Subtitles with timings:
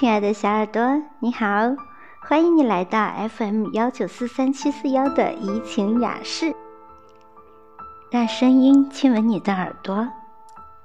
[0.00, 1.76] 亲爱的小耳朵，你好，
[2.22, 6.56] 欢迎你来到 FM 幺九四三七四幺的怡情雅室，
[8.10, 10.08] 让声音亲吻你的耳朵，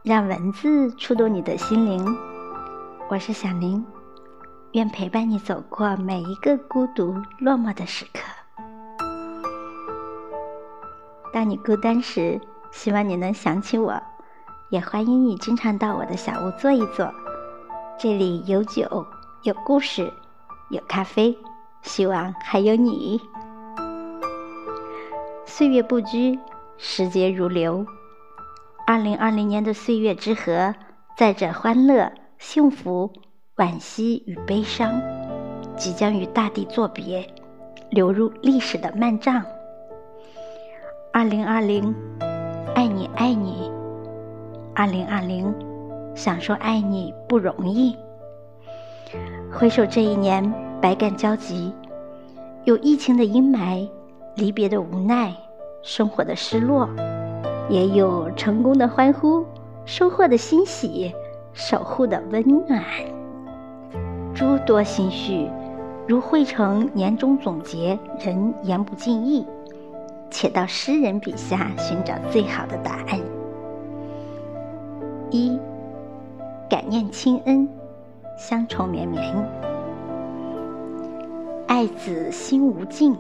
[0.03, 2.05] 让文字触动你的心灵。
[3.07, 3.85] 我是小林，
[4.73, 8.19] 愿陪伴你走过每一个孤独落寞的时刻。
[11.31, 13.97] 当你孤单时，希望你能想起我，
[14.71, 17.09] 也欢迎你经常到我的小屋坐一坐。
[17.97, 19.05] 这里有酒，
[19.43, 20.11] 有故事，
[20.69, 21.35] 有咖啡，
[21.81, 23.21] 希望还有你。
[25.45, 26.37] 岁月不居，
[26.77, 27.85] 时节如流。
[28.85, 30.75] 二零二零年的岁月之河，
[31.17, 33.09] 载着欢乐、幸福、
[33.55, 35.01] 惋惜与悲伤，
[35.77, 37.25] 即将与大地作别，
[37.89, 39.41] 流入历史的漫帐。
[41.13, 41.95] 二零二零，
[42.75, 43.71] 爱你爱你。
[44.75, 45.55] 二零二零。
[46.15, 47.95] 想说爱你不容易。
[49.51, 51.73] 回首这一年，百感交集，
[52.63, 53.87] 有疫情的阴霾，
[54.35, 55.33] 离别的无奈，
[55.83, 56.89] 生活的失落，
[57.69, 59.45] 也有成功的欢呼，
[59.83, 61.13] 收获的欣喜，
[61.53, 62.81] 守护的温暖。
[64.33, 65.49] 诸多心绪，
[66.07, 69.45] 如汇成年终总结，人言不尽意，
[70.29, 73.19] 且到诗人笔下寻找最好的答案。
[75.29, 75.59] 一。
[76.67, 77.69] 感念亲恩，
[78.37, 79.21] 乡愁绵绵。
[81.67, 83.15] 爱子心无尽，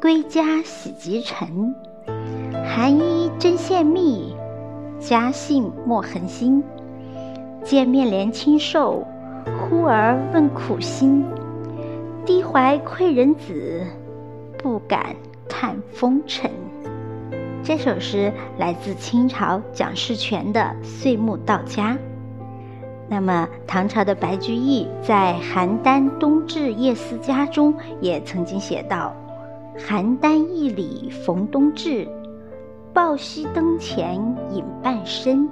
[0.00, 1.74] 归家喜及晨。
[2.64, 4.34] 寒衣针线密，
[4.98, 6.64] 家信莫痕心。
[7.62, 9.06] 见面怜亲瘦，
[9.60, 11.22] 忽而问苦心。
[12.24, 13.86] 低怀愧人子，
[14.56, 15.14] 不敢
[15.46, 16.50] 看风尘。
[17.62, 21.92] 这首诗来自清朝蒋士权的《岁暮到家》。
[23.06, 29.14] 那么，唐朝的白居易在《邯郸冬至夜思家》中也曾经写道
[29.78, 32.08] ：“邯郸驿里逢冬至，
[32.94, 34.14] 抱膝灯前
[34.50, 35.48] 饮半身。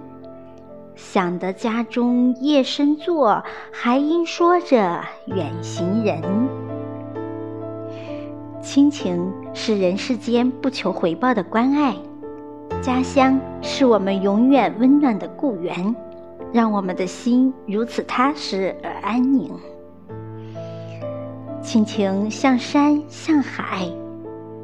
[0.94, 6.22] 想得家中夜深坐，还应说着远行人。”
[8.62, 11.94] 亲情是人世间不求回报的关爱，
[12.80, 15.94] 家乡是我们永远温暖的故园。
[16.52, 19.50] 让我们的心如此踏实而安宁。
[21.62, 23.88] 亲情像山像海，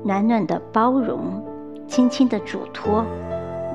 [0.05, 1.43] 暖暖的包容，
[1.87, 3.05] 轻轻的嘱托，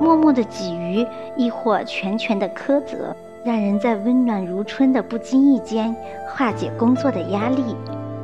[0.00, 1.04] 默默的给予，
[1.36, 5.96] 亦或全权的苛责，让人在温暖如春的不经意间，
[6.28, 7.74] 化解工作的压力，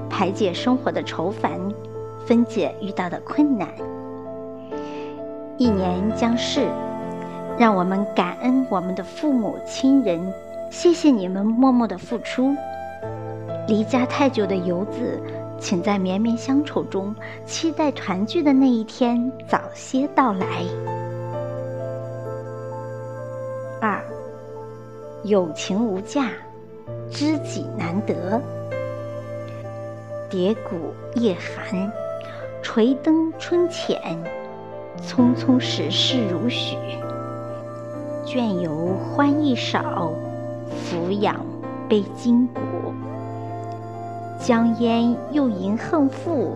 [0.08, 1.50] 排解生活的愁烦，
[2.26, 3.68] 分解遇到的困难。
[5.56, 6.68] 一年将逝。
[7.60, 10.18] 让我们感恩我们的父母亲人，
[10.70, 12.56] 谢谢你们默默的付出。
[13.68, 15.20] 离家太久的游子，
[15.58, 20.46] 请在绵绵乡愁中，期待团聚的那一天早些到来。
[23.78, 24.02] 二，
[25.24, 26.30] 友情无价，
[27.10, 28.40] 知己难得。
[30.30, 31.92] 叠谷夜寒，
[32.62, 34.00] 垂灯春浅，
[35.02, 36.74] 匆匆时事如许。
[38.32, 40.12] 倦游欢意少，
[40.70, 41.34] 俯仰
[41.88, 42.60] 悲今古。
[44.38, 46.54] 江烟又吟恨赋，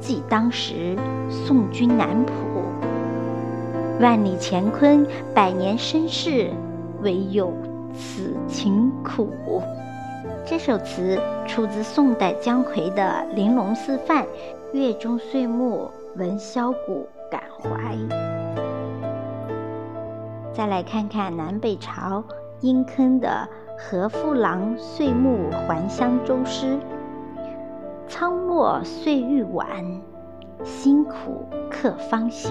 [0.00, 0.96] 记当时
[1.28, 2.32] 送君南浦。
[3.98, 6.52] 万里乾坤，百年身世，
[7.02, 7.52] 唯有
[7.92, 9.60] 此情苦。
[10.46, 14.22] 这首词出自宋代姜夔的《玲珑寺范·
[14.72, 17.96] 月中岁暮闻箫鼓感怀》。
[20.58, 22.24] 再来看看南北朝
[22.58, 23.48] 殷坑的
[23.80, 26.66] 《和父郎岁暮还乡舟诗》：
[28.08, 29.68] 苍落岁欲晚，
[30.64, 32.50] 辛苦客方行。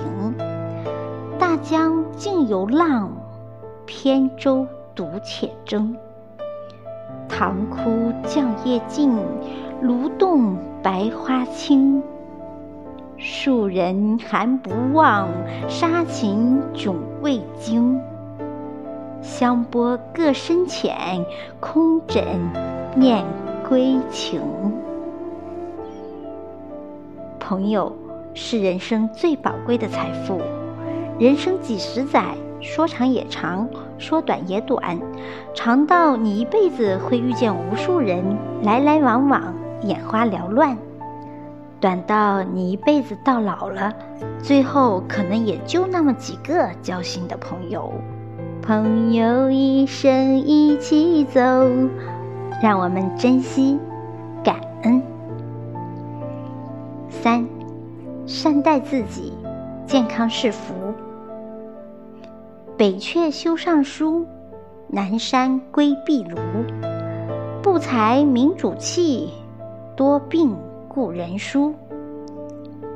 [1.38, 3.12] 大江竟有浪，
[3.85, 4.66] 扁舟
[4.96, 5.94] 独且征。
[7.28, 9.20] 塘枯绛叶尽，
[9.82, 12.02] 芦动白花青。
[13.19, 15.28] 树人寒不忘，
[15.67, 17.99] 杀禽迥未惊。
[19.23, 21.25] 香波各深浅，
[21.59, 22.23] 空枕
[22.96, 23.25] 念
[23.67, 24.40] 归情。
[27.40, 27.91] 朋友
[28.35, 30.40] 是人生最宝贵的财富。
[31.17, 33.67] 人生几十载，说长也长，
[33.97, 34.99] 说短也短，
[35.55, 38.23] 长到你一辈子会遇见无数人，
[38.61, 40.78] 来来往往，眼花缭乱。
[41.79, 43.94] 短到你一辈子到老了，
[44.41, 47.94] 最后可能也就那么几个交心的朋友。
[48.62, 51.40] 朋友一生一起走，
[52.62, 53.79] 让我们珍惜、
[54.44, 55.02] 感恩。
[57.09, 57.47] 三，
[58.26, 59.34] 善待自己，
[59.85, 60.73] 健康是福。
[62.76, 64.26] 北阙修上书，
[64.88, 66.38] 南山归壁庐。
[67.62, 69.32] 不才明主气，
[69.96, 70.56] 多病
[70.97, 71.76] 故人书。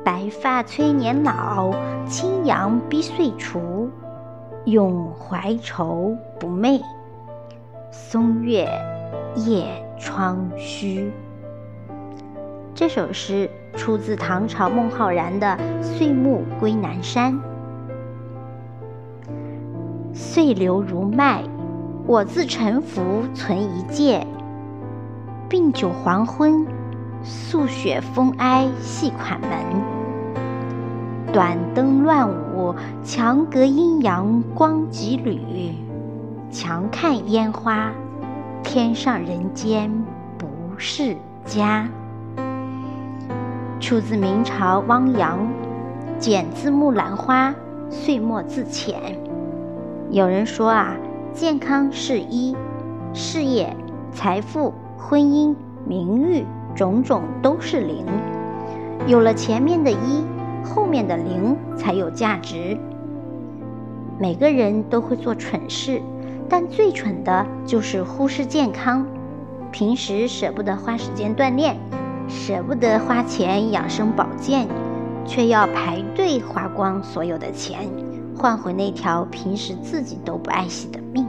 [0.04, 1.72] 白发催年老，
[2.04, 3.88] 青阳逼岁除。
[4.64, 6.82] 永怀愁不寐，
[7.92, 8.68] 松月
[9.36, 9.66] 夜
[10.00, 11.12] 窗虚。
[12.74, 17.32] 这首诗出自唐朝孟浩然的《岁暮归南山》。
[20.12, 21.44] 岁流如脉，
[22.08, 24.26] 我自沉浮存一介。
[25.48, 26.66] 病酒黄昏，
[27.52, 29.50] 素雪风哀系款门。
[31.34, 35.74] 短灯乱舞，墙隔阴阳光几缕。
[36.50, 37.92] 强看烟花，
[38.62, 39.92] 天上人间
[40.38, 40.46] 不
[40.78, 41.14] 是
[41.44, 41.86] 家。
[43.78, 45.40] 出自明朝汪洋
[46.18, 47.50] 《剪字木兰花》，
[47.90, 48.94] 岁末自遣。
[50.10, 50.96] 有人说啊，
[51.34, 52.56] 健康是一，
[53.12, 53.76] 事业、
[54.10, 54.72] 财富。
[54.96, 55.54] 婚姻、
[55.84, 58.06] 名誉，种种都是零。
[59.06, 60.24] 有了前面的一，
[60.64, 62.78] 后面的零才有价值。
[64.18, 66.00] 每个人都会做蠢事，
[66.48, 69.04] 但最蠢的就是忽视健康。
[69.72, 71.76] 平时舍不得花时间锻炼，
[72.28, 74.68] 舍不得花钱养生保健，
[75.26, 77.88] 却要排队花光所有的钱，
[78.36, 81.26] 换回那条平时自己都不爱惜的命。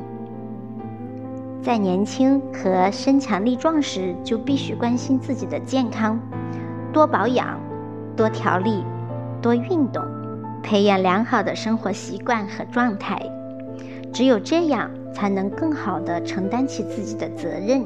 [1.63, 6.19] 在年轻和身强力壮时，就必须关心自己的健康，
[6.91, 7.57] 多保养，
[8.17, 8.83] 多调理，
[9.41, 10.03] 多运动，
[10.61, 13.17] 培养良好的生活习惯和状态。
[14.11, 17.85] 只有这样，才能更好地承担起自己的责任，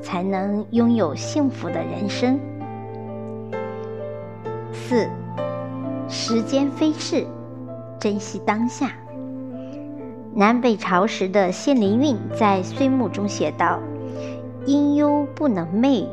[0.00, 2.38] 才能拥有幸福的人生。
[4.72, 5.08] 四，
[6.08, 7.26] 时间飞逝，
[7.98, 8.92] 珍惜当下。
[10.38, 13.80] 南北朝时的谢灵运在《岁暮》中写道
[14.66, 16.06] ：“因忧不能寐，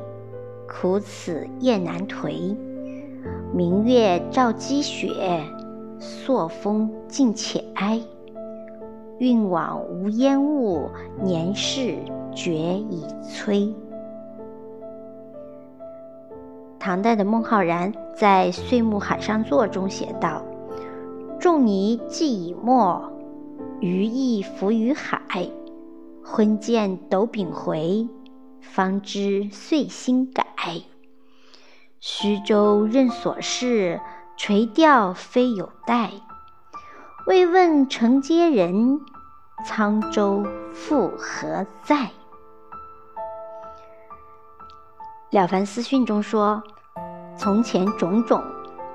[0.68, 2.57] 苦此夜难颓。
[3.54, 5.44] 明月照积雪，
[6.00, 8.01] 朔风静且哀。
[9.19, 10.89] 运往无烟雾，
[11.22, 11.95] 年事
[12.33, 13.72] 绝已催。”
[16.80, 20.42] 唐代的孟浩然在《岁暮海上作》中写道
[21.39, 23.00] ：“仲尼既已没。”
[23.85, 25.47] 余意浮于海，
[26.23, 28.07] 昏见斗柄回，
[28.59, 30.43] 方知岁心改。
[31.99, 34.01] 虚舟任所事，
[34.37, 36.09] 垂钓非有待。
[37.27, 38.99] 未问承接人，
[39.67, 40.43] 沧州
[40.73, 41.95] 复何在？
[45.29, 46.63] 《了凡四训》中说
[47.38, 48.43] ：“从前种种，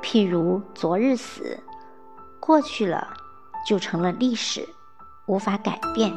[0.03, 1.61] 譬如昨日死，
[2.41, 3.15] 过去了。”
[3.67, 4.67] 就成了历史，
[5.31, 6.13] 无法改变。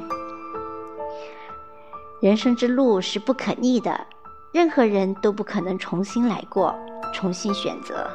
[2.20, 4.08] 人生之路是不可逆的，
[4.52, 6.74] 任何人都不可能重新来过、
[7.14, 8.10] 重新选择。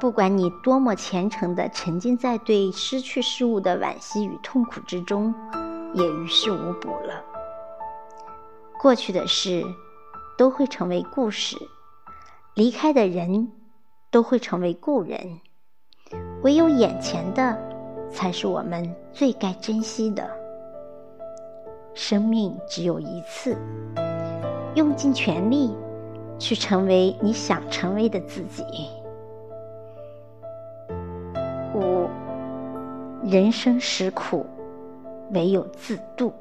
[0.00, 5.32] 不管你多么虔诚地沉浸在对失去事物的惋惜与痛苦之中，
[5.94, 7.22] 也于事无补了。
[8.80, 9.64] 过去的事
[10.36, 11.56] 都会成为故事，
[12.54, 13.52] 离开的人
[14.10, 15.40] 都会成为故人，
[16.42, 17.67] 唯有眼前的。
[18.10, 20.28] 才是我们最该珍惜的。
[21.94, 23.56] 生命只有一次，
[24.74, 25.74] 用尽全力
[26.38, 28.64] 去成为你想成为的自己。
[31.74, 32.08] 五，
[33.24, 34.46] 人生实苦，
[35.32, 36.32] 唯有自渡。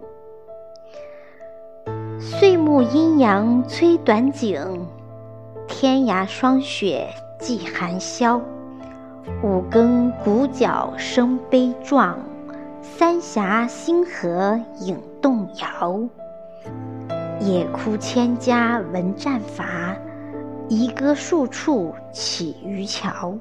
[2.19, 4.85] 岁暮阴阳催短景，
[5.67, 7.07] 天涯霜雪
[7.39, 8.39] 霁寒宵。
[9.43, 12.17] 五更鼓角声悲壮，
[12.81, 16.01] 三峡星河影动摇。
[17.39, 19.95] 野哭千家闻战伐，
[20.69, 23.37] 夷歌数处起渔樵。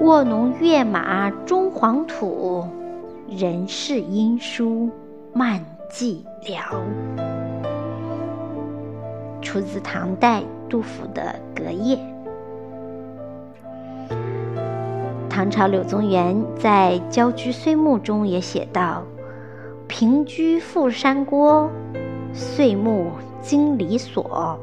[0.00, 2.66] 卧龙跃马终黄土，
[3.28, 4.90] 人世音书
[5.32, 6.58] 漫寂寥。
[9.40, 11.96] 出自唐代杜甫的《隔夜》。
[15.38, 19.04] 唐朝柳宗元在《郊居岁暮》中也写道
[19.86, 21.70] ：“平居富山郭，
[22.32, 24.58] 岁暮经里所。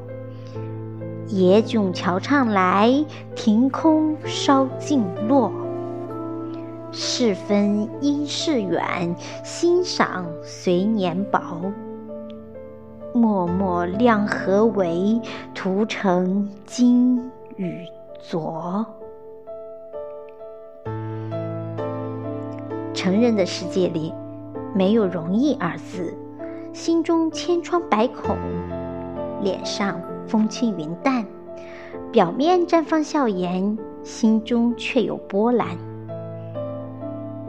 [1.27, 3.05] 野迥桥唱来，
[3.37, 5.49] 庭空烧尽落。
[6.91, 9.15] 世分因事远，
[9.45, 11.39] 欣赏随年薄。
[13.13, 15.21] 默默量何为？
[15.53, 17.85] 徒成今与
[18.19, 18.85] 昨。
[23.05, 24.11] 成人的世界里，
[24.73, 26.11] 没有容易二字，
[26.73, 28.35] 心中千疮百孔，
[29.43, 31.23] 脸上风轻云淡，
[32.11, 35.67] 表面绽放笑颜，心中却有波澜。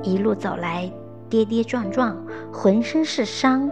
[0.02, 0.92] 一路走来，
[1.30, 2.14] 跌跌撞撞，
[2.52, 3.70] 浑身是伤。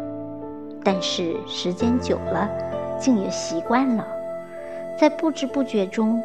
[0.83, 2.49] 但是时间久了，
[2.99, 4.07] 竟也习惯了。
[4.99, 6.19] 在不知不觉中，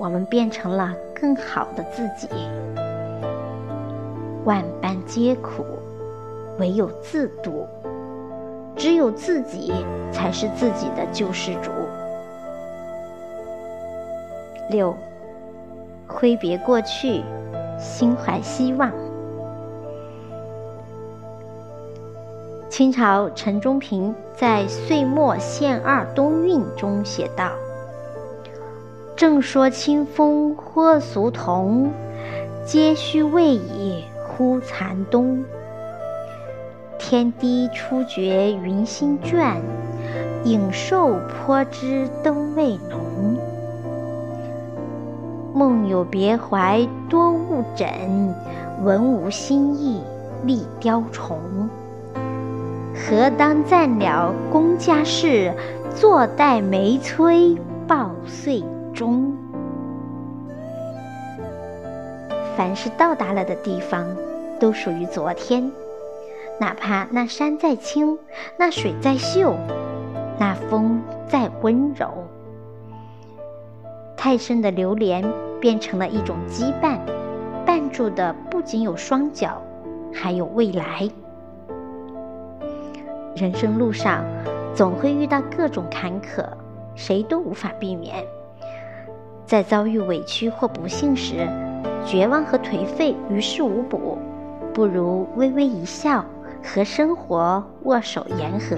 [0.00, 2.34] 我们变成了更好的自己。
[4.46, 5.64] 万般皆苦，
[6.60, 7.66] 唯有自渡。
[8.76, 9.72] 只有自己
[10.12, 11.70] 才是自己的救世主。
[14.70, 14.94] 六，
[16.06, 17.24] 挥别过去，
[17.76, 18.92] 心怀希望。
[22.68, 27.50] 清朝陈中平在《岁末献二冬韵》中写道
[29.16, 31.90] ：“正说清风或俗同，
[32.64, 34.04] 皆须未已
[34.36, 35.42] 忽残冬。
[36.98, 39.54] 天低初觉云心倦，
[40.44, 43.38] 影瘦颇知灯未浓。
[45.54, 47.88] 梦有别怀多误枕，
[48.84, 50.02] 文无新意
[50.44, 51.38] 立雕虫。”
[52.94, 55.52] 何当暂了公家事，
[55.94, 58.62] 坐待梅催报岁
[58.92, 59.32] 终。
[62.56, 64.06] 凡是到达了的地方，
[64.58, 65.70] 都属于昨天。
[66.58, 68.18] 哪怕那山再青，
[68.56, 69.54] 那水再秀，
[70.38, 72.08] 那风再温柔，
[74.16, 75.22] 太深的流连
[75.60, 76.98] 变成了一种羁绊，
[77.66, 79.60] 绊住的不仅有双脚，
[80.14, 81.06] 还有未来。
[83.34, 84.24] 人生路上，
[84.74, 86.42] 总会遇到各种坎坷，
[86.94, 88.24] 谁都无法避免。
[89.44, 91.46] 在遭遇委屈或不幸时，
[92.04, 94.18] 绝望和颓废于事无补，
[94.72, 96.24] 不如微微一笑，
[96.62, 98.76] 和生活握手言和。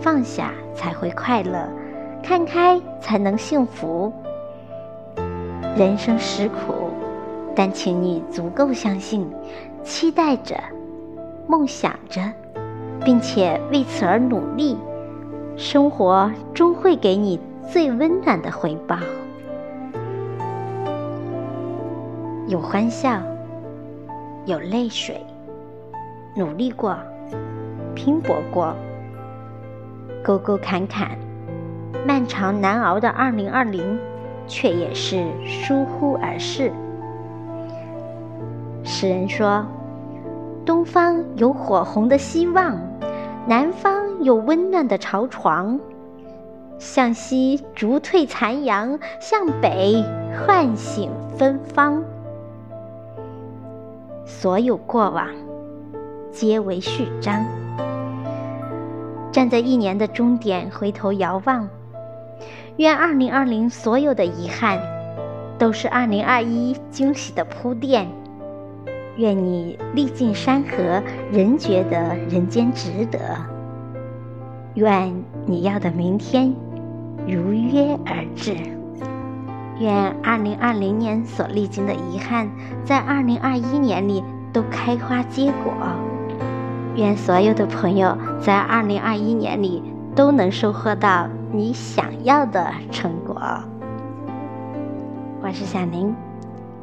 [0.00, 1.68] 放下才会快乐，
[2.22, 4.12] 看开才能幸福。
[5.76, 6.90] 人生实苦，
[7.54, 9.28] 但请你足够相信，
[9.82, 10.56] 期待着，
[11.46, 12.20] 梦想着。
[13.04, 14.78] 并且为此而努力，
[15.58, 17.38] 生活终会给你
[17.68, 18.96] 最温暖的回报。
[22.46, 23.22] 有欢笑，
[24.44, 25.24] 有泪水，
[26.36, 26.94] 努力过，
[27.94, 28.74] 拼搏过，
[30.22, 31.16] 沟沟坎坎，
[32.06, 33.98] 漫长难熬的二零二零，
[34.46, 36.70] 却也是疏忽而逝。
[38.82, 39.64] 诗人说
[40.66, 42.76] ：“东方有火红的希望。”
[43.48, 45.80] 南方有温暖的巢床，
[46.78, 50.04] 向西逐退残阳，向北
[50.46, 52.02] 唤醒芬芳。
[54.26, 55.28] 所有过往，
[56.32, 57.44] 皆为序章。
[59.30, 61.68] 站在一年的终点，回头遥望，
[62.76, 64.80] 愿二零二零所有的遗憾，
[65.58, 68.08] 都是二零二一惊喜的铺垫。
[69.16, 73.18] 愿你历尽山河，仍觉得人间值得。
[74.74, 75.14] 愿
[75.46, 76.52] 你要的明天
[77.26, 78.56] 如约而至。
[79.78, 82.48] 愿二零二零年所历经的遗憾，
[82.84, 85.72] 在二零二一年里都开花结果。
[86.96, 89.82] 愿所有的朋友在二零二一年里
[90.14, 93.36] 都能收获到你想要的成果。
[95.42, 96.14] 我是小宁，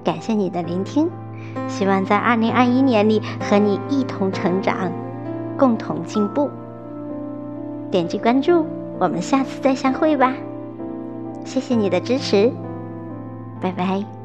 [0.03, 1.10] 感谢你的聆听。
[1.67, 4.91] 希望在二零二一年里和你一同成长，
[5.57, 6.50] 共同进步。
[7.89, 8.65] 点击关注，
[9.00, 10.33] 我们下次再相会吧。
[11.45, 12.51] 谢谢你的支持，
[13.62, 14.20] 拜拜。